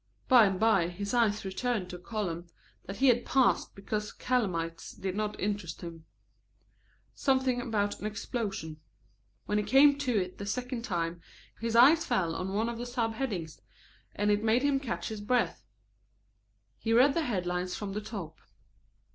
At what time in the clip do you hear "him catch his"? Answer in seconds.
14.63-15.21